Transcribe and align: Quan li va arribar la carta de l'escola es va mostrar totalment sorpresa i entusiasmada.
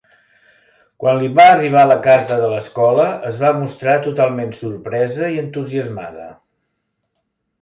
Quan 1.01 1.19
li 1.23 1.27
va 1.39 1.43
arribar 1.49 1.83
la 1.89 1.97
carta 2.07 2.37
de 2.43 2.49
l'escola 2.53 3.05
es 3.33 3.37
va 3.43 3.51
mostrar 3.59 3.99
totalment 4.07 4.51
sorpresa 4.63 5.31
i 5.37 5.39
entusiasmada. 5.45 6.27